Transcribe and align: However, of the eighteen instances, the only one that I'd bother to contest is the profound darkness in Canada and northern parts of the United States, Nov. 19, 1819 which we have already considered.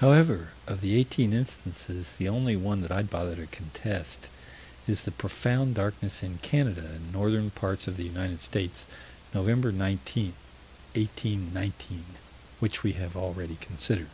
However, 0.00 0.50
of 0.66 0.82
the 0.82 0.94
eighteen 1.00 1.32
instances, 1.32 2.16
the 2.16 2.28
only 2.28 2.56
one 2.56 2.82
that 2.82 2.92
I'd 2.92 3.08
bother 3.08 3.36
to 3.36 3.46
contest 3.46 4.28
is 4.86 5.04
the 5.04 5.10
profound 5.10 5.76
darkness 5.76 6.22
in 6.22 6.40
Canada 6.42 6.82
and 6.86 7.10
northern 7.10 7.48
parts 7.48 7.88
of 7.88 7.96
the 7.96 8.04
United 8.04 8.42
States, 8.42 8.86
Nov. 9.32 9.46
19, 9.46 9.78
1819 10.94 12.04
which 12.60 12.82
we 12.82 12.92
have 12.92 13.16
already 13.16 13.56
considered. 13.62 14.10